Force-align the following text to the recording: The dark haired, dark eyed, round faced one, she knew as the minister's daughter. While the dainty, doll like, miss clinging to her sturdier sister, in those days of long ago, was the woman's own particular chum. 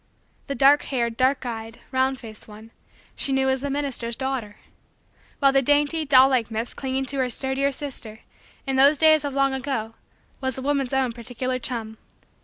The 0.47 0.55
dark 0.55 0.81
haired, 0.89 1.15
dark 1.15 1.45
eyed, 1.45 1.79
round 1.91 2.17
faced 2.19 2.47
one, 2.47 2.71
she 3.15 3.31
knew 3.31 3.49
as 3.49 3.61
the 3.61 3.69
minister's 3.69 4.15
daughter. 4.15 4.55
While 5.37 5.51
the 5.51 5.61
dainty, 5.61 6.05
doll 6.05 6.27
like, 6.27 6.49
miss 6.49 6.73
clinging 6.73 7.05
to 7.05 7.17
her 7.19 7.29
sturdier 7.29 7.71
sister, 7.71 8.21
in 8.65 8.77
those 8.77 8.97
days 8.97 9.23
of 9.23 9.35
long 9.35 9.53
ago, 9.53 9.93
was 10.41 10.55
the 10.55 10.63
woman's 10.63 10.91
own 10.91 11.11
particular 11.11 11.59
chum. 11.59 11.99